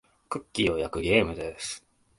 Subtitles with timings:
[0.29, 1.85] クッキーを焼くゲームです。